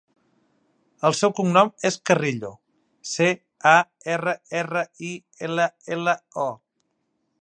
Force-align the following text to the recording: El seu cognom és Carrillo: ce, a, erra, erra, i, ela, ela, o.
El 1.09 1.15
seu 1.17 1.33
cognom 1.39 1.69
és 1.89 1.97
Carrillo: 2.09 2.51
ce, 3.11 3.27
a, 3.73 3.75
erra, 4.15 4.33
erra, 4.63 4.83
i, 5.11 5.13
ela, 5.49 5.69
ela, 5.99 6.17
o. 6.47 6.49